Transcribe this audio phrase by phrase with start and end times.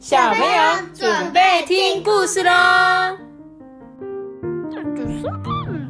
[0.00, 2.50] 小朋友准备听故事喽！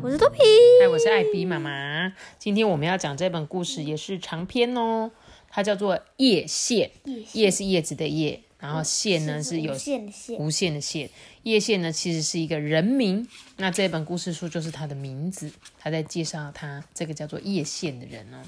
[0.02, 0.40] 我是豆皮，
[0.82, 2.12] 嗨，我是艾比妈妈。
[2.36, 5.12] 今天我们要讲这本故事，也是长篇哦。
[5.48, 6.90] 它叫做《叶线》，
[7.34, 11.08] 叶是叶子的叶，然后线呢是有无限的线，无限的线。
[11.44, 18.42] 叶线呢其实是一个人名，那这本故事书就是他的名字，他在介绍他这个叫做叶线的人哦。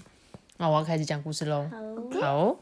[0.56, 1.70] 那我要开始讲故事喽。
[2.20, 2.56] 好，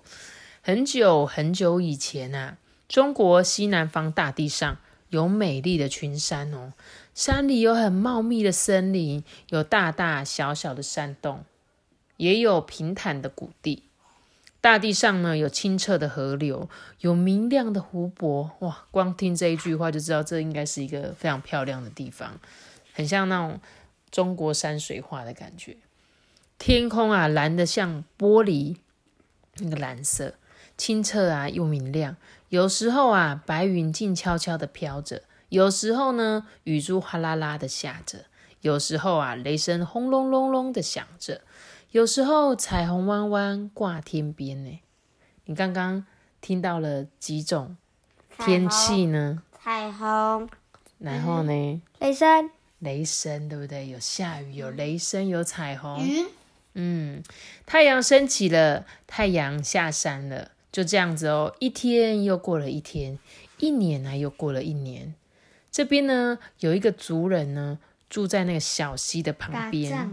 [0.61, 2.59] 很久很久以前啊，
[2.91, 4.79] 中国西南方大地上
[5.11, 6.73] 有美丽的群山哦，
[7.15, 11.45] 山里有很茂密的森林，有大大小小的山洞，
[12.17, 13.85] 也有平坦的谷地。
[14.61, 18.87] 大地上呢有清澈的河流，有明亮的湖泊，哇！
[18.91, 22.41] 光听这一句话就知道，这应该是一个非常漂亮的地方，
[22.93, 23.61] 很像那种
[24.11, 25.77] 中国山水画的感觉。
[26.59, 28.79] 天空啊，蓝得像玻璃，
[29.59, 30.35] 那个蓝色，
[30.77, 32.17] 清澈啊又明亮。
[32.51, 38.25] 有时候啊，白云静悄悄的飘着；有时候呢，雨珠哗啦啦的下着；
[38.61, 41.43] 有时候啊，雷声轰隆隆隆的响着。
[41.93, 44.81] 有时候彩虹弯弯挂天边呢，
[45.45, 46.05] 你刚刚
[46.41, 47.77] 听到了几种
[48.39, 49.43] 天气呢？
[49.63, 50.49] 彩虹，
[50.99, 53.89] 然后呢，雷声，雷声对不对？
[53.89, 56.05] 有下雨，有雷声，有彩虹。
[56.05, 56.27] 云，
[56.75, 57.23] 嗯，
[57.65, 61.55] 太阳升起了，太阳下山了，就这样子哦。
[61.59, 63.19] 一天又过了一天，
[63.59, 65.15] 一年呢又过了一年。
[65.71, 69.93] 这边呢有一个族人呢，住在那个小溪的旁边。
[69.93, 70.11] 啊，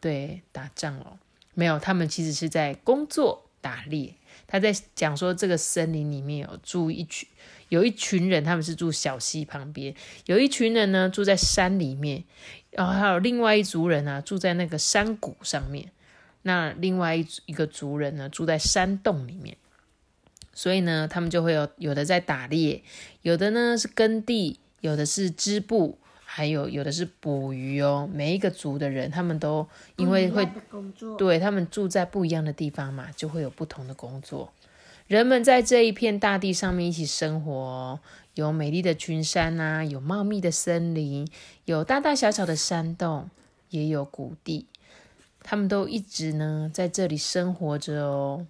[0.00, 1.18] 对，打仗哦，
[1.54, 4.14] 没有，他们其实是在工作打猎。
[4.46, 7.28] 他在讲说，这个森林里面有住一群，
[7.68, 9.92] 有一群人，他们是住小溪旁边；
[10.24, 12.24] 有一群人呢住在山里面，
[12.70, 15.90] 然后还有另外一族人呢住在那个山谷上面。
[16.42, 19.56] 那另外一一个族人呢住在山洞里面，
[20.58, 22.82] 所以呢，他们就会有有的在打猎，
[23.22, 28.10] 有的呢是耕地，有的是织布，还有有的是捕鱼哦。
[28.12, 34.52] 每一个族的人，他们都因为会工作，对他们住在不一样的地方嘛，就会有不同的工作。
[35.06, 38.00] 人们在这一片大地上面一起生活哦，
[38.34, 41.24] 有美丽的群山呐、有茂密的森林，
[41.66, 43.30] 有大大小小的山洞，
[43.70, 44.66] 也有谷地。
[45.44, 48.44] 他们都一直呢在这里生活着哦。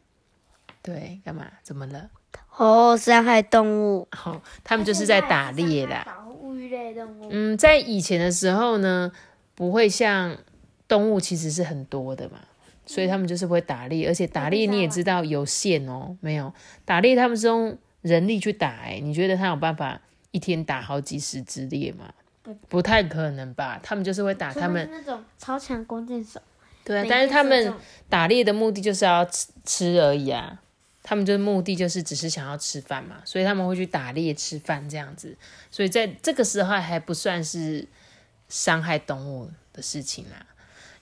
[0.82, 1.46] 对，干嘛？
[1.62, 2.10] 怎么了？
[2.56, 6.04] 哦，伤害动物，哦，他们就是在打猎啦。
[6.06, 9.12] 保护鱼类动物，嗯，在以前的时候呢，
[9.54, 10.36] 不会像
[10.86, 12.38] 动物其实是很多的嘛，
[12.84, 16.52] 所以他们就是会打猎，而且打猎你也知道有限哦，没有
[16.84, 20.00] 打猎他们是用人力去打、欸，你觉得他有办法
[20.30, 22.12] 一天打好几十只猎吗？
[22.68, 26.40] 不太可能吧，他们就是会打他们是那种超强弓箭手，
[26.82, 27.74] 对啊，但是他们
[28.08, 30.58] 打猎的目的就是要吃吃而已啊，
[31.08, 35.34] 他们就是目的就是只是想要吃饭嘛，所以他们会去打猎吃饭这样子，
[35.70, 37.88] 所以在这个时候还不算是
[38.50, 40.44] 伤害动物的事情啦。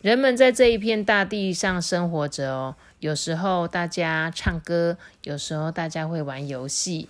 [0.01, 7.09] 人们在这一片大地上生活着哦，有时候大家唱歌，有时候大家会玩游戏，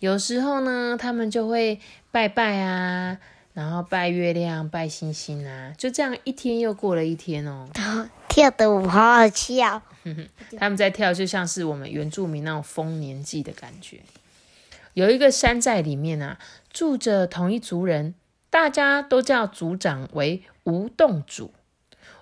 [0.00, 1.78] 有时候呢，他们就会
[2.10, 3.16] 拜拜啊，
[3.52, 7.68] 然后拜月亮、拜星星啊，就这样一天又过了一天哦。
[8.34, 9.80] 跳的舞好好笑，
[10.58, 14.00] 他们在跳，就像是我们原住民那种丰年祭的感觉。
[14.94, 16.40] 有一个山寨里面啊，
[16.72, 18.16] 住着同一族人，
[18.50, 21.52] 大家都叫族长为吴洞主。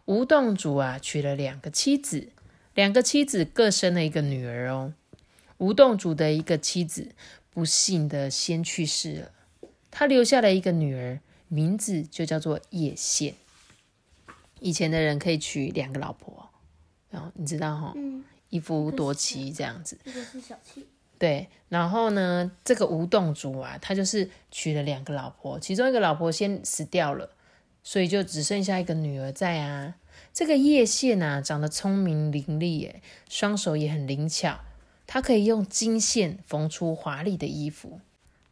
[0.05, 2.29] 吴洞主啊，娶了两个妻子，
[2.75, 4.93] 两个妻子各生了一个女儿哦。
[5.57, 7.13] 吴洞主的一个妻子
[7.49, 9.31] 不幸的先去世了，
[9.91, 13.37] 他留下了一个女儿，名字就叫做叶县。
[14.63, 16.49] 以前的人可以娶两个老婆，
[17.11, 19.99] 然后你知道哈、嗯，一夫多妻这样子。
[20.05, 20.87] 这个是小气，
[21.19, 27.31] 对，然后呢，这个吴洞主啊，他就是娶了两个老婆，其中一个老婆先死掉了，
[27.83, 29.97] 所以就只剩下一个女儿在啊。
[30.33, 34.61] 这个叶县啊，长得聪明伶俐，耶，双手也很灵巧，
[35.07, 38.01] 她可以用金线缝出华丽的衣服。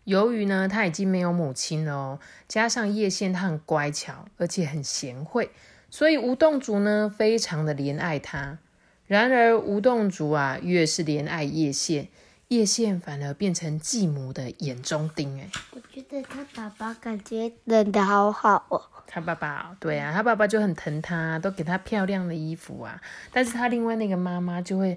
[0.04, 5.50] 由于呢，她已经没有母亲了哦，加上叶县她很乖巧，而且很贤惠，
[5.90, 8.58] 所以吴洞族呢，非常的怜爱她。
[9.06, 12.08] 然而吴洞族啊，越是怜爱叶县，
[12.46, 15.40] 叶县反而变成继母的眼中钉。
[15.40, 23.02] 哎，我觉得他爸爸感觉真的好好哦，他爸爸哦对啊，他爸爸就很疼他，都给他漂亮的衣服啊。
[23.32, 24.96] 但是他另外那个妈妈就会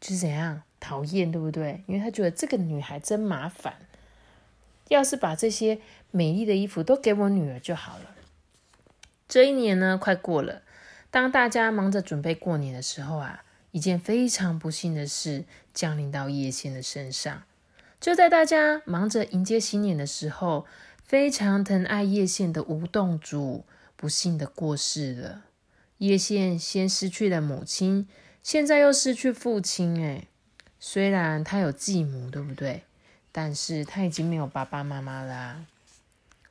[0.00, 1.84] 就是怎样讨厌，对不对？
[1.86, 3.74] 因为他觉得这个女孩真麻烦，
[4.88, 5.78] 要是把这些
[6.10, 8.06] 美丽的衣服都给我女儿就好了。
[9.28, 10.62] 这一年呢，快过了。
[11.10, 17.42] 当大家忙着准备过年的时候啊，一件非常不幸的事降临到叶县的身上。
[18.00, 20.66] 就在大家忙着迎接新年的时候，
[21.02, 23.64] 非常疼爱叶县的吴洞主
[23.96, 25.44] 不幸的过世了。
[25.98, 28.06] 叶县先失去了母亲，
[28.42, 30.04] 现在又失去父亲。
[30.04, 30.26] 哎，
[30.78, 32.82] 虽然他有继母，对不对？
[33.32, 35.64] 但是他已经没有爸爸妈妈啦。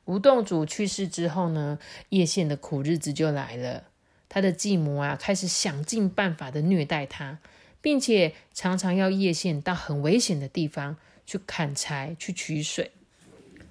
[0.06, 1.78] 吴洞主去世之后呢，
[2.10, 3.84] 叶县的苦日子就来了。
[4.28, 7.38] 他的继母啊，开始想尽办法的虐待他，
[7.80, 12.90] 并且常常要叶县到很危险的地方去砍柴、去取水。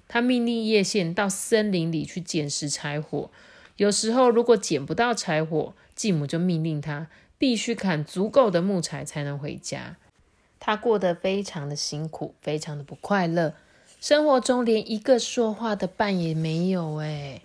[0.08, 3.30] 他命令叶县到森林里去捡拾柴火。
[3.76, 7.08] 有时候如果捡不到柴火，继母就命令他
[7.38, 9.96] 必须砍足够的木材才能回家。
[10.60, 13.54] 他过得非常的辛苦，非常的不快乐，
[14.04, 16.96] 生活中连一个说话的伴也没有。
[16.96, 17.40] 哎。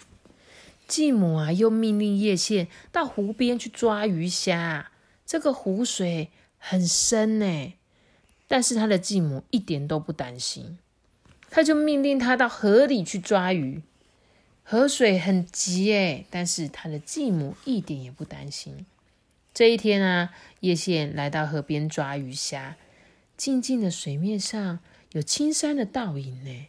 [0.89, 4.91] 继母啊，又命令叶县到湖边去抓鱼虾。
[5.25, 7.73] 这个湖水很深呢，
[8.49, 10.77] 但是他的继母一点都不担心，
[11.49, 13.81] 他就命令他到河里去抓鱼。
[14.61, 18.85] 河水很急哎，但是他的继母一点也不担心。
[19.53, 22.75] 这一天啊，叶县来到河边抓鱼虾，
[23.37, 24.79] 静静的水面上
[25.11, 26.67] 有青山的倒影呢。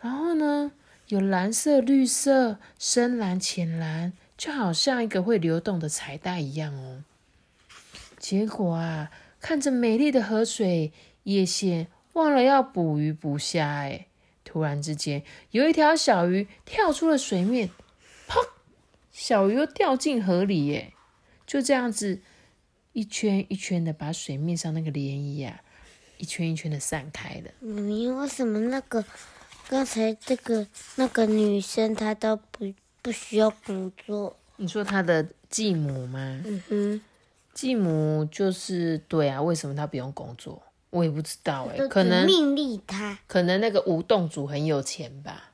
[0.00, 0.72] 然后呢？
[1.08, 7.02] 有蓝色、绿色、深蓝、浅蓝，就好像一个会流动的彩带一样哦。
[8.18, 9.10] 结果啊，
[9.40, 10.92] 看着美丽的河水，
[11.22, 13.66] 叶线忘了要捕鱼捕虾。
[13.66, 14.08] 哎，
[14.44, 15.22] 突然之间，
[15.52, 17.70] 有一条小鱼跳出了水面，
[18.28, 18.46] 砰！
[19.10, 20.66] 小鱼又掉进河里。
[20.66, 20.92] 耶，
[21.46, 22.20] 就这样子
[22.92, 25.62] 一圈一圈的把水面上那个涟漪啊，
[26.18, 27.50] 一圈一圈的散开的。
[27.60, 29.04] 嗯，因为什么那个？
[29.70, 30.66] 刚才这个
[30.96, 32.72] 那个女生她都不
[33.02, 34.34] 不需要工作。
[34.56, 36.40] 你说她的继母吗？
[36.46, 37.00] 嗯哼，
[37.52, 40.62] 继母就是对啊，为什么她不用工作？
[40.88, 43.18] 我也不知道哎，可能命令她。
[43.26, 45.50] 可能那个吴洞主很有钱吧，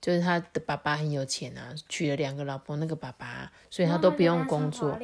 [0.00, 4.98] 就是他的爸爸很有钱啊，娶了两个老婆，那个爸爸，所以他都不用工作。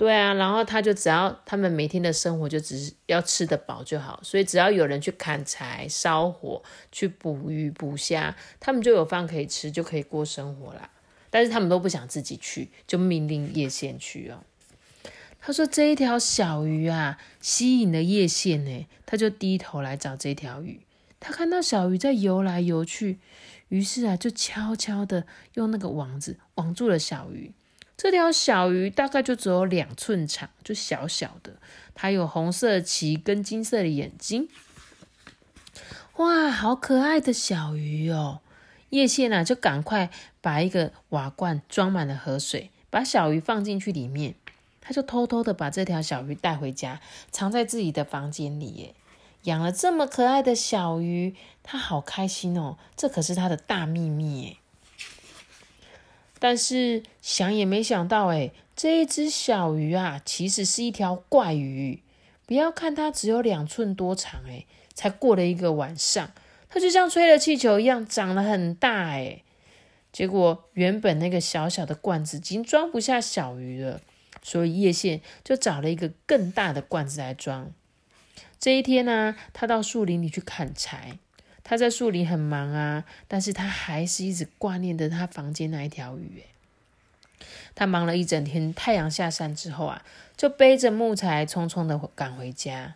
[0.00, 10.88] 对啊，然后他就只要他们每天的生活就只是要吃得饱就好，所以只要有人去砍柴、烧火、去捕鱼、捕虾，他们就有饭可以吃，就可以过生活啦。
[11.28, 14.42] 但是他们都不想自己去，就命令叶县去哦。
[15.38, 20.80] 他说这一条小鱼啊，吸引了叶县呢，他就低头来找这条鱼。
[21.20, 23.18] 他看到小鱼在游来游去，
[23.68, 25.26] 于是啊，就悄悄的
[25.56, 27.52] 用那个网子网住了小鱼。
[28.02, 31.56] 这条小鱼大概就只有两寸长，就小小的。
[31.94, 34.48] 它有红色的鳍跟金色的眼睛。
[36.16, 38.40] 哇，好可爱的小鱼哦！
[38.88, 40.08] 叶线啊，就赶快
[40.40, 44.34] 把一个瓦罐装满了河水，把小鱼放进去里面。
[44.80, 48.68] 他就偷偷的把这条小鱼带回家，藏在自己的房间里。
[48.76, 48.94] 耶，
[49.42, 52.78] 养了这么可爱的小鱼，他好开心哦！
[52.96, 54.56] 这可是他的大秘密耶。
[56.40, 62.02] 但是想也没想到，哎，这一只小鱼啊，其实是一条怪鱼。
[62.46, 66.32] 不要看它只有两寸多长，哎，才过了一个晚上，
[66.68, 69.42] 它就像吹了气球一样长得很大，哎。
[70.10, 74.00] 结果原本那个小小的罐子已经装不下小鱼了，
[74.42, 77.70] 所以叶线就找了一个更大的罐子来装。
[78.58, 81.18] 这一天呢，他到树林里去砍柴。
[81.62, 86.42] 他在树林很忙啊，但是他还是一直挂念着他房间那一条鱼。
[87.74, 90.02] 他忙了一整天，太阳下山之后啊，
[90.36, 92.94] 就背着木材匆匆的赶回家。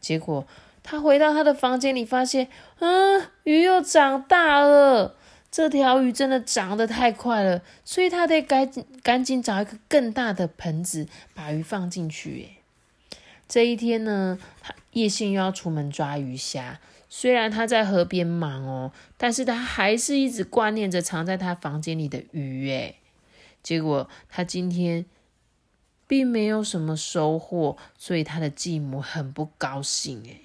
[0.00, 0.46] 结果
[0.82, 2.48] 他回到他的房间里，发现，
[2.78, 5.16] 嗯，鱼又长大了。
[5.50, 12.50] 这条鱼真的长得太快了，所以他得赶紧赶紧找一个更大的盆子，把鱼放进去。
[13.48, 16.80] 这一天呢，他叶信又要出门抓鱼虾。
[17.08, 22.96] 虽然他在河边忙哦，但是他还是一直挂念着藏在他房间里的鱼诶。
[23.62, 25.06] 结果他今天
[26.06, 30.42] 并没有什么收获，所以他的继母很不高兴诶。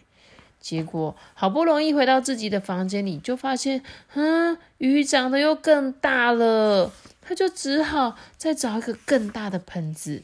[0.60, 6.91] 结果好不容易回到自己的房间里，就发现，嗯，鱼长得又更大了。
[7.22, 10.22] 他就只好再找一个更大的盆子。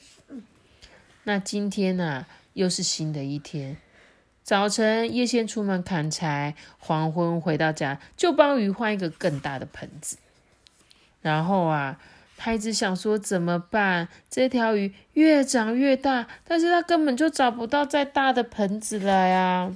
[1.23, 3.77] 那今天呢，又是新的一天。
[4.47, 10.15] 早晨，叶先出门砍柴，黄昏回到家，就帮鱼换一个更大的盆子。
[11.21, 11.99] 然后啊，
[12.37, 14.07] 他一直想说怎么办？
[14.29, 19.75] 这条鱼越长越大，但是他根本就找不到再大的盆子了呀。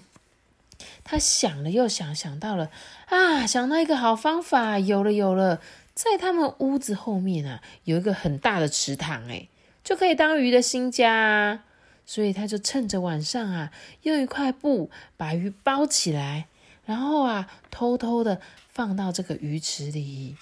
[1.04, 2.72] 他想了又想，想到了
[3.08, 5.60] 啊，想到一个好方法，有了有了，
[5.94, 9.50] 在他们屋子后面啊，有一个很大的池塘，哎，
[9.84, 11.64] 就可以当鱼的新家。
[12.12, 16.48] 所以他就趁着晚上啊，用一块布把鱼包起来，
[16.86, 20.36] 然后啊，偷偷的放到这个鱼池里。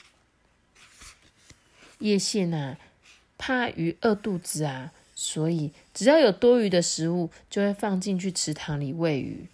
[2.00, 2.76] 叶线呐，
[3.38, 9.46] 怕鱼饿肚子啊，所以只要有多余的食物，就会放进去池塘里喂鱼。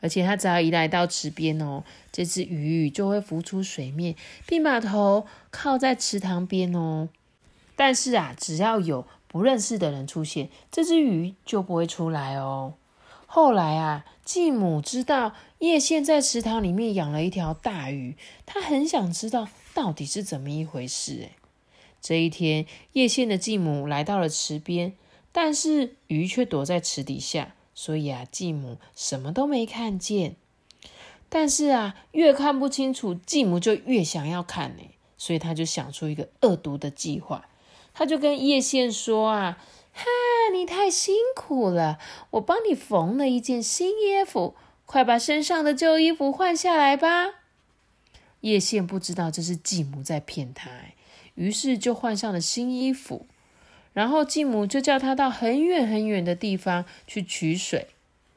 [0.00, 4.14] 而且它只要一来到池边哦，这只鱼就会浮出水面，
[4.46, 7.08] 并把头靠在池塘边哦。
[7.74, 12.74] 但是啊，只要有不认识的人出现，这只鱼就不会出来哦。
[13.26, 18.16] 后来啊，继母知道叶线在池塘里面养了一条大鱼，
[18.46, 21.24] 他很想知道到底是怎么一回事。
[21.24, 21.30] 哎，
[22.00, 24.94] 这一天，叶线的继母来到了池边，
[25.30, 27.54] 但是鱼却躲在池底下。
[27.74, 30.34] 所以啊，继母什么都没看见。
[31.28, 34.82] 但是啊，越看不清楚，继母就越想要看呢。
[35.18, 37.46] 所以他就想出一个恶毒的计划。
[37.98, 39.58] 他就跟叶线说啊
[39.92, 40.04] ：“哈，
[40.52, 41.98] 你太辛苦了，
[42.30, 44.54] 我帮你缝了一件新衣服，
[44.86, 47.40] 快把身上的旧衣服换下来吧。”
[48.42, 50.70] 叶线不知道这是继母在骗他，
[51.34, 53.26] 于是就换上了新衣服。
[53.92, 57.88] 然后继母就叫他到很远很远的地方去取水，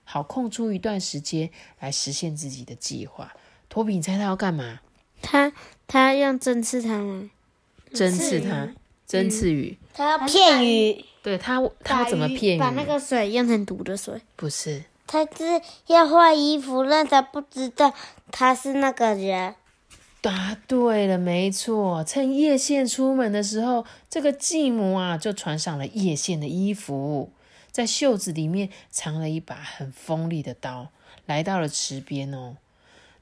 [0.04, 3.36] 好空出一段时间来实现自己的计划。
[3.70, 4.80] 托比，你猜他要干嘛？
[5.22, 5.54] 他
[5.86, 7.30] 他要针刺他吗？
[7.94, 8.74] 针刺他，
[9.12, 9.78] 针刺鱼。
[9.94, 11.06] 他要骗鱼。
[11.22, 12.60] 对他，他怎么骗鱼？
[12.60, 14.20] 把那个水用成毒的水？
[14.36, 17.94] 不是，他是要换衣服，让他不知道
[18.32, 19.56] 他是那个人。
[20.22, 22.04] 答对了，没错。
[22.04, 27.32] 趁叶线出门的时候，这个继母啊就穿上了叶线的衣服，
[27.72, 30.88] 在袖子里面藏了一把很锋利的刀，
[31.26, 32.58] 来到了池边哦。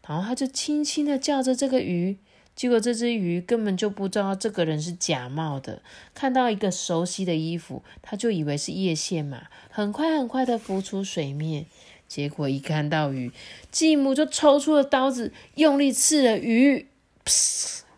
[0.07, 2.17] 然后他就轻轻的叫着这个鱼，
[2.59, 5.81] 结果这只鱼根本就不知道这个人是假冒的，
[6.13, 11.67] 看到一个熟悉的衣服，他就以为是叶线嘛，很快很快的浮出水面。
[12.09, 13.31] 结果一看到鱼，
[13.71, 16.87] 继母就抽出了刀子，用力刺了鱼，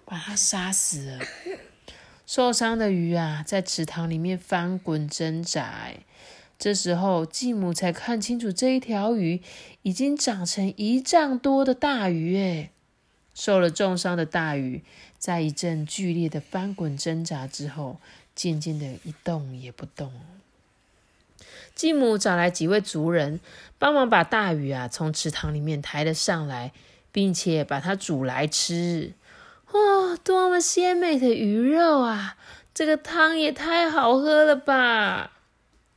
[0.06, 1.20] 把它杀死了。
[2.28, 5.90] 受伤的鱼啊，在池塘里面翻滚挣扎。
[6.60, 9.42] 这时候继母才看清楚，这一条鱼
[9.82, 12.38] 已经长成一丈多的大鱼。
[12.38, 12.70] 哎，
[13.34, 14.84] 受了重伤的大鱼，
[15.18, 17.98] 在一阵剧烈的翻滚挣扎之后，
[18.36, 20.12] 渐渐的一动也不动。
[21.74, 23.40] 继母找来几位族人，
[23.80, 26.74] 帮忙把大鱼啊从池塘里面抬了上来，
[27.12, 29.14] 并且把它煮来吃。
[29.72, 32.36] 哇，多么鲜美的鱼肉啊！
[32.74, 35.32] 这个汤也太好喝了吧！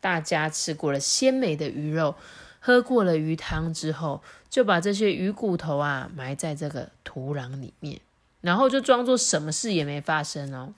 [0.00, 2.14] 大家吃过了鲜美的鱼肉，
[2.61, 4.23] 喝过了鱼汤之后，
[4.55, 8.01] 就把这些鱼骨头啊埋在这个土壤里面，
[8.41, 10.73] 然后就装作什么事也没发生哦。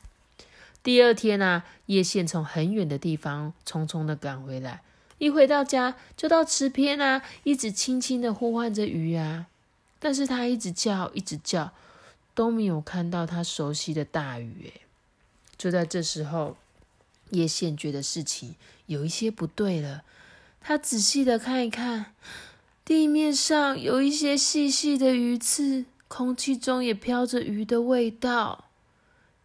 [0.82, 4.80] 第二天啊，叶线从很远的地方匆匆的赶回来。
[5.18, 9.44] 一回到家，就到池边啊，一直轻轻的呼唤着鱼啊，
[9.98, 11.74] 但是他一直叫，一直叫，
[12.34, 14.72] 都没有看到他熟悉的大鱼。
[14.74, 14.80] 哎，
[15.58, 16.56] 就在这时候，
[17.28, 18.54] 叶线觉得事情
[18.86, 20.02] 有一些不对了。
[20.62, 22.14] 他仔细的看一看，
[22.86, 28.66] 地面上有一些细细的鱼刺，空气中也飘着鱼的味道。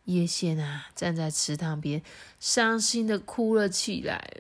[0.05, 2.03] 叶线啊，站在池塘边，
[2.39, 4.37] 伤心的哭了起来。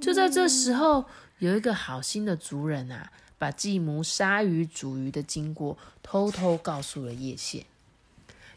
[0.00, 1.04] 就在这时候，
[1.38, 7.66] 有一个好心的族人啊，把继母杀鱼煮鱼的经过偷偷告诉了叶线。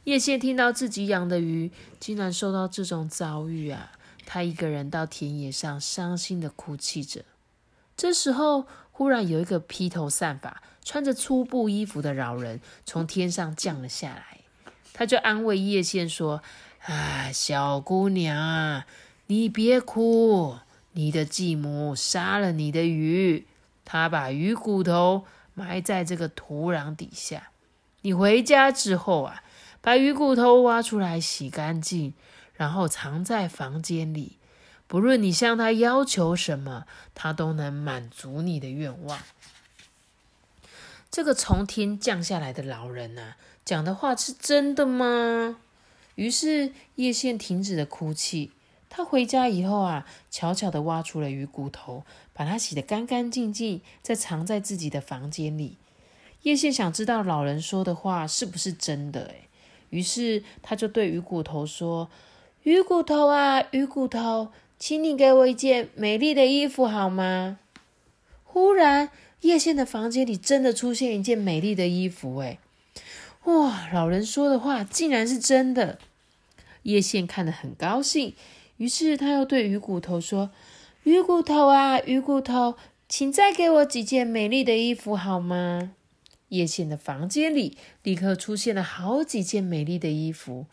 [0.05, 1.69] 叶线听到自己养的鱼
[2.00, 3.91] 竟然受到这种遭遇啊，
[4.25, 7.23] 他一个人到田野上伤心的哭泣着。
[7.95, 14.39] 这时候，忽然有一个披头散发、穿着粗布衣服的老人从天上降了下来，
[14.93, 16.41] 他就安慰叶线说
[16.85, 18.88] ：“啊，小姑娘啊，
[19.27, 20.57] 你别哭。”
[20.95, 23.47] 你的继母杀了你的鱼，
[23.83, 27.50] 他把鱼骨头埋在这个土壤底下。
[28.01, 29.41] 你回家之后啊，
[29.81, 32.13] 把鱼骨头挖出来洗干净，
[32.53, 34.38] 然后藏在房间里。
[34.93, 36.85] 不论你向他要求什么，
[37.15, 39.23] 他都能满足你的愿望。
[41.09, 45.57] 这个从天降下来的老人啊，讲的话是真的吗？
[46.13, 48.51] 于是叶线停止了哭泣。
[48.88, 55.77] 他回家以后啊，悄悄地挖出了鱼骨头，把它洗得干干净净，再藏在自己的房间里。
[56.43, 59.50] 叶线想知道老人说的话是不是真的，诶
[59.89, 62.12] 于是他就对鱼骨头说
[62.62, 64.51] ：“鱼骨头啊，鱼骨头，
[64.86, 67.58] 请你给我一件美丽的衣服好吗？”
[68.44, 69.10] 忽然，
[69.40, 72.60] 叶线的房间里真的出现一件美丽的衣服，诶
[73.46, 76.00] 哇，老人说的话竟然是真的！
[76.82, 78.36] 叶线看得很高兴。
[78.75, 80.52] 于是他又对鱼骨头说
[81.04, 82.75] ：“鱼骨头啊，鱼骨头，
[83.08, 85.94] 请再给我几件美丽的衣服好吗？”
[86.50, 90.66] 叶县的房间里立刻出现了好几件美丽的衣服。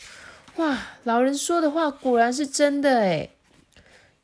[0.56, 3.30] 哇，老人说的话果然是真的诶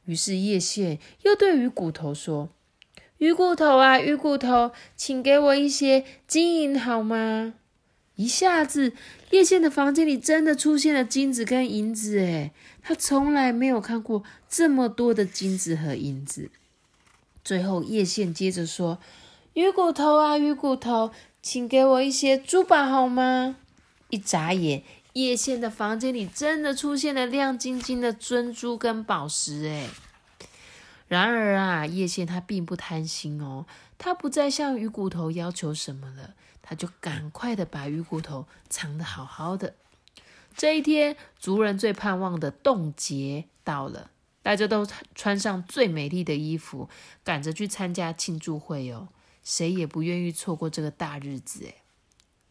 [0.06, 2.48] 于是叶县又对鱼骨头说
[3.18, 7.54] ：“鱼骨头啊，鱼骨头，请给我一些金银好吗？”
[8.16, 8.94] 一下子，
[9.30, 12.18] 叶县的房间里真的出现了金子跟银子。
[12.18, 16.50] 诶他从来没有看过这么多的金子和银子。
[17.44, 18.98] 最后，叶县接着说
[19.54, 21.10] ：“鱼骨头啊，鱼骨头。”
[21.42, 23.54] 请给我一些珠宝好吗？
[24.10, 24.82] 一眨眼，
[25.16, 29.66] 叶县的房间里真的出现了亮晶晶的珍珠跟宝石。
[29.66, 29.88] 哎，
[31.08, 33.64] 然而啊，叶县他并不贪心哦，
[33.96, 39.76] 他不再向鱼骨头要求什么了，他就赶快的把鱼骨头藏得好好的。
[40.54, 44.10] 这一天，族人最盼望的冻节到了，
[44.42, 46.90] 大家都穿上最美丽的衣服，
[47.24, 49.08] 赶着去参加庆祝会哦。
[49.42, 51.76] 谁也不愿意错过这个大日子诶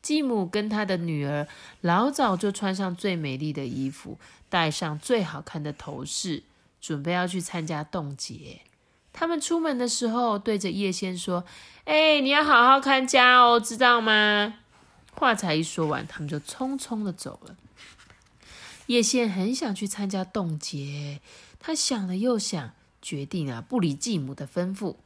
[0.05, 1.47] 继母跟她的女儿
[1.81, 4.19] 老早就穿上最美丽的衣服，
[4.49, 6.43] 戴上最好看的头饰，
[6.79, 8.61] 准备要去参加冻结。
[9.11, 11.43] 他们出门的时候，对着叶仙说
[11.85, 14.59] ：“哎，你要好好看家哦，知道吗？”
[15.17, 17.55] 话才一说完，他们就匆匆的走了。
[18.85, 21.19] 叶仙很想去参加冻结，
[21.59, 24.97] 他想了又想，决定啊，不理继母的吩咐。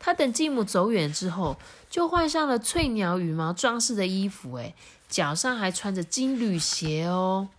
[0.00, 1.56] 他等继母走远之后，
[1.88, 4.74] 就换上了翠鸟羽毛装饰的衣服，哎，
[5.08, 7.50] 脚上还穿着金缕鞋哦。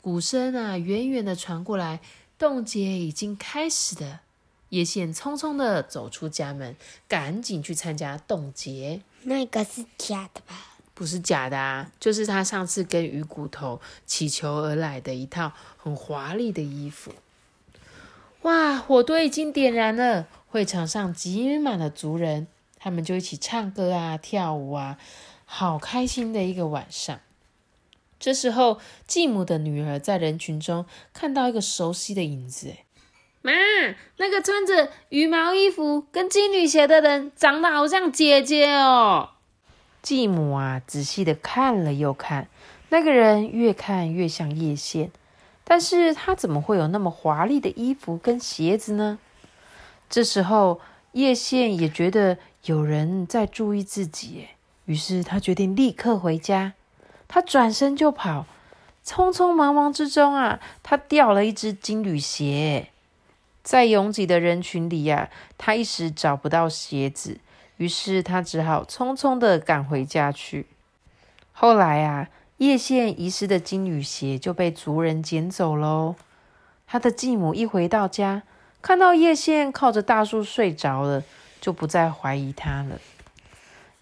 [0.00, 2.00] 鼓声啊，远远的传过来，
[2.38, 4.20] 冻结已经开始了。
[4.68, 6.76] 叶县匆匆的走出家门，
[7.08, 9.02] 赶紧去参加冻结。
[9.22, 10.76] 那个是假的吧？
[10.94, 17.12] 不是假的啊，就是他上次跟鱼骨头乞求而来的一套很华丽的衣服。
[18.42, 20.28] 哇，火堆已经点燃了。
[20.54, 22.46] 会场上挤满了族人，
[22.78, 24.98] 他们就一起唱歌啊、跳舞啊，
[25.44, 27.18] 好开心的一个晚上。
[28.20, 32.84] 这时候，继母的女儿在人群中看到一个熟悉的影子，哎，
[33.42, 33.52] 妈，
[34.18, 39.30] 那个穿着羽毛衣服跟金缕鞋的人，长得好像姐姐哦。
[40.02, 42.46] 继母啊，仔细的看了又看，
[42.90, 45.10] 那个人越看越像叶县，
[45.64, 49.18] 但是他怎么会有那么华丽的衣服跟鞋子呢？
[50.14, 54.46] 这时候，叶县也觉得有人在注意自己，
[54.84, 56.74] 于是他决定立刻回家。
[57.26, 58.46] 他转身就跑，
[59.04, 62.90] 匆匆忙忙之中啊，他掉了一只金缕鞋。
[63.64, 67.40] 在拥挤的人群里呀，他一时找不到鞋子，
[67.78, 70.68] 于是他只好匆匆的赶回家去。
[71.50, 76.14] 后来啊，叶县遗失的金缕鞋就被族人捡走喽。
[76.86, 78.44] 他的继母一回到家。
[78.84, 81.22] 看到叶县靠着大树睡着了，
[81.58, 83.00] 就不再怀疑他了。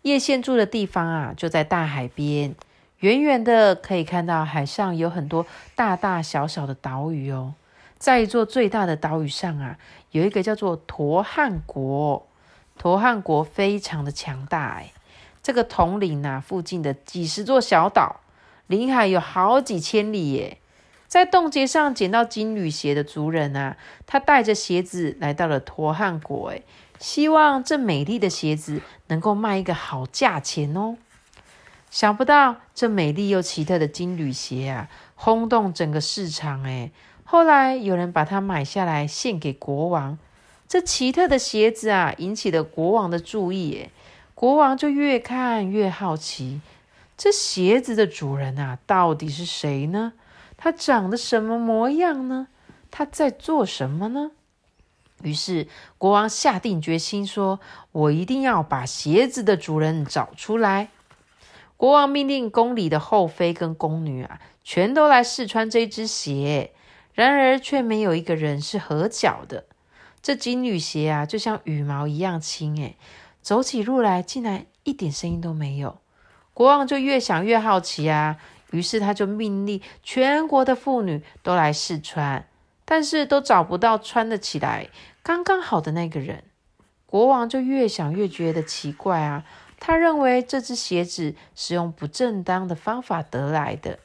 [0.03, 2.57] 叶县住的地方啊，就在大海边，
[2.99, 7.55] 远远的可以看到海上有很多大大小小的岛屿哦。
[7.97, 9.79] 在一座最大的岛屿上啊，
[10.11, 12.27] 有一个叫做陀汉国。
[12.77, 14.93] 陀汉国非常的强大哎，
[15.45, 18.17] 这个统领啊，附近的几十座小岛，
[18.67, 20.59] 领海有好几千里耶。
[21.13, 26.65] 在冻结上捡到金履鞋的族人啊，他带着鞋子来到了托汉国，诶
[26.99, 30.97] 希望这美丽的鞋子能够卖一个好价钱哦。
[31.91, 36.91] 想不到这美丽又奇特的金履鞋啊，轰动整个市场，诶
[37.25, 40.17] 后来有人把它买下来献给国王。
[40.67, 43.91] 这奇特的鞋子啊，引起了国王的注意，诶
[44.35, 46.63] 国王就越看越好奇，
[47.19, 50.15] 这鞋子的主人啊，到底是谁呢？
[50.63, 52.47] 他长得什么模样呢？
[52.89, 54.31] 他在做什么呢？
[55.25, 55.67] 于是
[55.99, 57.59] 国王下定决心说
[57.91, 60.91] ：“我一定要把鞋子的主人找出来。”
[61.77, 66.71] 国王命令宫里的后妃跟宫女啊，全都来试穿这只鞋。
[67.13, 69.65] 然而却没有一个人是合脚的。
[70.23, 72.97] 这金缕鞋啊，就像羽毛一样轻，诶
[73.41, 75.99] 走起路来竟然一点声音都没有。
[76.55, 78.39] 国王就越想越好奇啊。
[78.73, 82.45] 于是他就命令全国的妇女都来试穿，
[82.85, 84.89] 但是都找不到穿得起来
[85.23, 86.43] 刚刚好的那个人。
[87.07, 89.45] 国王就越想越觉得奇怪啊，
[89.79, 93.99] 他认为这只鞋子是用不正当的方法得来的。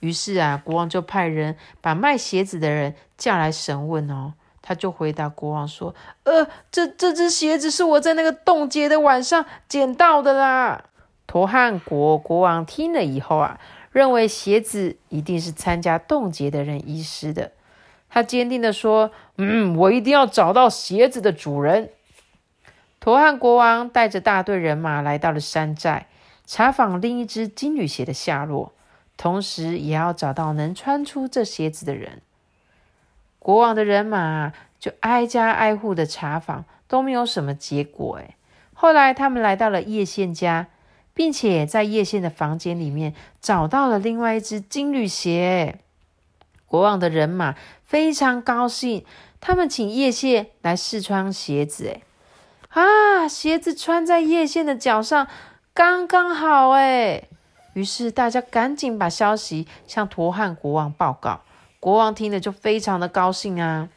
[0.00, 4.34] 于是啊，国王就派人把卖鞋子的人叫来审问哦。
[4.66, 5.94] 他就回答国王说
[6.24, 10.84] ：“呃，这这只鞋子是我在那个冻结的晚上捡到的啦。”
[11.26, 13.58] 陀汉国国王听了以后啊，
[13.90, 17.52] 认为鞋子一定是参加冻结的人遗失的。
[18.08, 21.90] 他坚定的说：“嗯，我一定要找到鞋子的主人。”
[23.00, 26.06] 陀汉国王带着大队人马来到了山寨，
[26.46, 28.72] 查访另一只金缕鞋的下落，
[29.16, 32.22] 同时也要找到能穿出这鞋子的人。
[33.40, 38.16] 国王的人马就挨家挨户的查访，都没有什么结果。
[38.16, 38.36] 诶
[38.72, 40.68] 后来他们来到了叶县家，
[41.14, 45.78] 并且在叶县的房间里面找到了另外一只金缕鞋。
[46.66, 49.04] 国王的人马非常高兴，
[49.40, 51.84] 他们请叶县来试穿鞋子。
[51.84, 52.02] 诶
[52.68, 55.28] 啊，鞋子穿在叶县的脚上
[55.72, 56.70] 刚刚好。
[56.70, 57.28] 诶
[57.74, 61.42] 于是大家赶紧把消息向陀汉国王报告。
[61.78, 63.88] 国王听了就非常的高兴啊。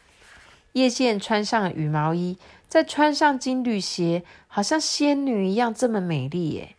[0.74, 6.76] 叶县穿上羽毛衣，再穿上金缕鞋，好像仙女一样这么美丽耶。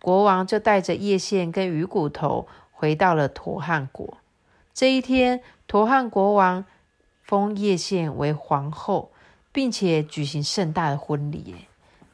[0.00, 4.18] 国王就带着叶县跟鱼骨头回到了陀汉国。
[4.72, 6.64] 这一天，陀汉国王
[7.22, 9.10] 封叶县为皇后，
[9.50, 11.54] 并且举行盛大的婚礼。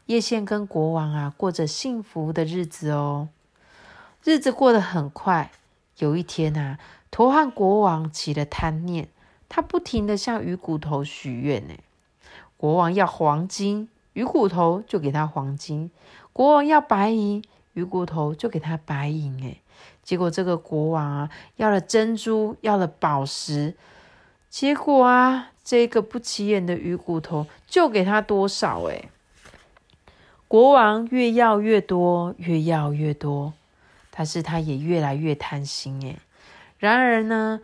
[0.06, 3.28] 叶县跟国王啊，过着幸福的日子哦。
[4.22, 5.50] 日子过得很快。
[5.98, 6.78] 有一天啊，
[7.10, 9.08] 陀汉国王起了贪念，
[9.48, 11.74] 他不停的向鱼骨头许愿呢。
[12.56, 15.90] 国王要黄金，鱼骨头就给他黄金；
[16.32, 17.44] 国王要白银，
[17.74, 19.38] 鱼骨头就给他白银。
[19.42, 19.60] 诶
[20.02, 23.74] 结果这个国王啊，要了珍珠，要了宝石，
[24.50, 28.82] 结果啊，这个不起眼的鱼骨头就给他多少？
[28.84, 29.08] 诶
[30.46, 33.54] 国王越要越多，越要越多，
[34.10, 36.00] 但是他也越来越贪心。
[36.02, 36.18] 诶
[36.78, 37.60] 然而呢，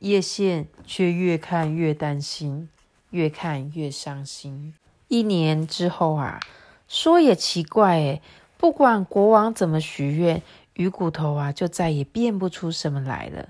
[0.00, 2.68] 叶县却越看越担心，
[3.10, 4.74] 越看越伤心。
[5.08, 6.38] 一年之后啊，
[6.86, 8.22] 说也奇怪，诶
[8.58, 10.42] 不管国王怎么许愿。
[10.74, 13.48] 鱼骨头啊，就再也变不出什么来了。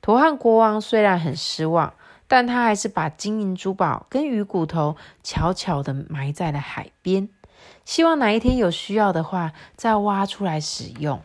[0.00, 1.94] 陀汉国王虽然很失望，
[2.28, 7.28] 但他还是把金银珠宝跟鱼骨头悄悄的埋在了海边，
[7.84, 11.20] 希望哪一天有需要的话再挖出来使用。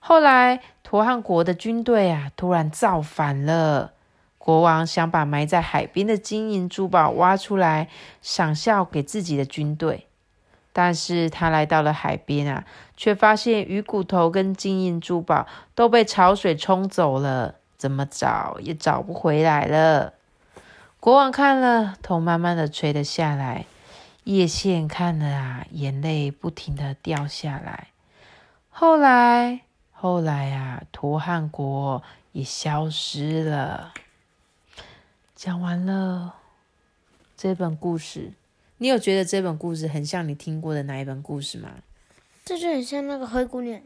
[0.00, 3.92] 后来，陀汉国的军队啊，突然造反了。
[4.36, 7.88] 国王想把埋在海边的金银珠宝挖出来，
[8.20, 10.08] 赏笑给自己的军队。
[10.74, 12.64] 但是他来到了海边啊，
[12.96, 20.14] 却发现鱼骨头跟金银珠宝都被潮水冲走了，怎么找也找不回来了。
[20.98, 23.66] 国王看了，头慢慢的垂了下来；
[24.24, 27.88] 叶县看了啊，眼泪不停的掉下来。
[28.68, 29.60] 后来，
[29.92, 33.92] 后来啊，陀汉国也消失了。
[35.36, 36.34] 讲完了
[37.36, 38.32] 这本故事。
[38.78, 41.70] 你有觉得这本故事很像你听过的哪一本故事吗？
[42.44, 43.80] 这就很像那个灰姑娘。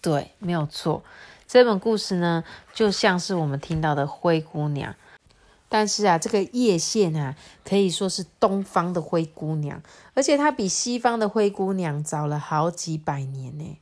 [0.00, 1.02] 对，没有错。
[1.46, 4.94] 这本故事呢，就像是我们听到的灰姑娘。
[5.70, 9.82] 但是啊，这个叶县啊，可以说是东方的灰姑娘，
[10.14, 13.78] 而且她比西方的灰姑娘早了好几百年呢，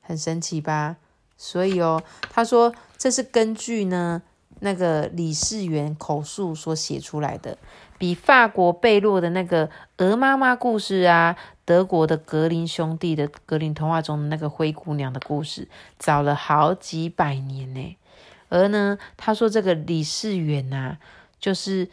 [0.00, 0.96] 很神奇吧？
[1.36, 4.22] 所以哦，他说这是根据呢
[4.60, 7.58] 那个李世元口述所写出来的。
[8.02, 15.68] 比法国贝洛的那个鹅妈妈故事啊，德国的格林兄弟的格林童话中的那个灰姑娘的故事
[16.00, 17.96] 早了好几百年呢。
[18.48, 20.96] 而呢，他说这个李世元呐，
[21.38, 21.88] 就是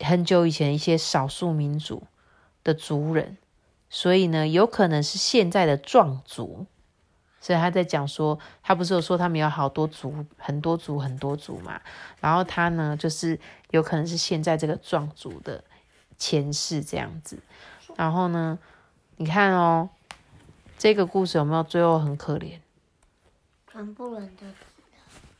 [0.00, 2.02] 很久以前一些少数民族
[2.62, 3.38] 的族人，
[3.88, 6.66] 所以呢，有可能是现在的壮族。
[7.40, 11.78] 所以他在讲说，他不是有说他们有好多族，很多族，很多族嘛。
[12.20, 13.38] 然后他呢，就是
[13.74, 15.62] 有可能是现在这个壮族的
[16.16, 17.38] 前世这样子。
[17.96, 18.58] 然后呢，
[19.16, 19.90] 你看哦，
[20.78, 22.58] 这个故事有没有最后很可怜？
[23.70, 24.46] 全部人都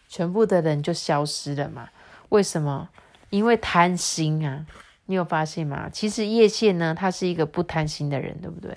[0.08, 1.88] 全部的人就消失了嘛？
[2.28, 2.88] 为什么？
[3.30, 4.66] 因为贪心啊！
[5.06, 5.88] 你有发现吗？
[5.90, 8.76] 其实叶县呢，他是一个不贪心的人，对不对？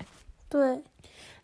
[0.49, 0.83] 对。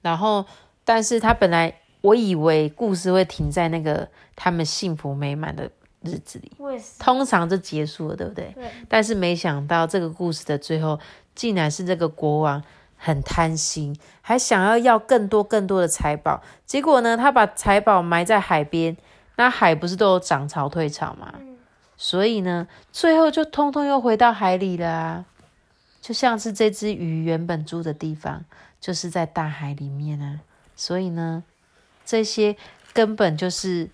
[0.01, 0.45] 然后。
[0.85, 5.71] 但是他本来我以为故事会停在那个他们幸福美满的
[6.03, 6.51] 日子里，
[6.99, 8.51] 通常就结束了，对不对？
[8.55, 8.65] 对。
[8.87, 10.99] 但是没想到这个故事的最后，
[11.33, 12.63] 竟然是这个国王
[12.97, 16.41] 很贪心，还想要要更多更多的财宝。
[16.65, 18.95] 结果呢，他把财宝埋在海边，
[19.37, 21.33] 那海不是都有涨潮退潮吗？
[21.95, 25.25] 所以呢，最后就通通又回到海里了啊！
[26.01, 28.43] 就像是这只鱼原本住的地方，
[28.81, 30.41] 就是在大海里面啊。
[30.75, 31.43] 所以呢，
[32.03, 32.57] 这些
[32.91, 33.89] 根本就是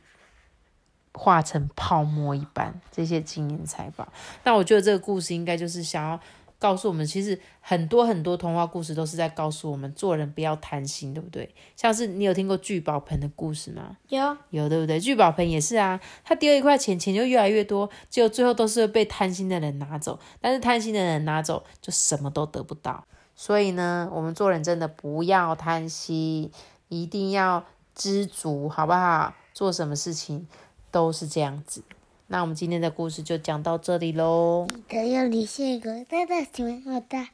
[1.19, 4.07] 化成泡沫一般，这些金银财宝。
[4.45, 6.17] 那我觉得这个故事应该就是想要
[6.57, 11.53] 告诉我们，其实很多很多童话故事都是在告诉我们，做人不要贪心，对不对？
[11.75, 13.97] 像是你有听过聚宝盆的故事吗？
[14.07, 14.97] 有，有，对不对？
[14.97, 20.17] 聚宝盆也是啊，他丢一块钱，钱就越来越多，结果最后都是被贪心的人拿走。
[20.39, 23.03] 但是贪心的人拿走，就什么都得不到。
[23.35, 26.49] 所以呢，我们做人真的不要贪心，
[26.87, 29.33] 一定要知足，好不好？
[29.51, 30.47] 做什么事情
[30.91, 31.83] 都是这样子。
[32.27, 34.67] 那我们今天的故事就讲到这里喽。
[34.69, 37.27] 记得要离线一个大大喜欢我的，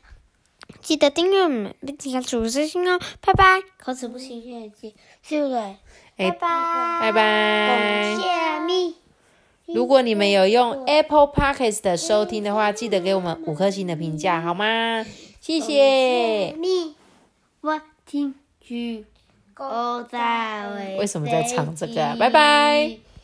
[0.82, 3.62] 记得订阅我们，并且主持心哦，拜拜。
[3.78, 5.78] 口齿不清，谢谢，是不对？
[6.16, 7.22] 拜拜，拜拜。
[7.68, 8.96] 感谢咪。
[9.68, 15.04] 如果你们有用 Apple Podcast 的收听的话，记得给我们五颗星的评价，好吗？
[15.42, 16.54] 谢谢。
[16.54, 16.96] 咪，
[17.62, 19.06] 我听句
[19.54, 22.16] 狗在为什么在唱这个？
[22.18, 23.00] 拜拜。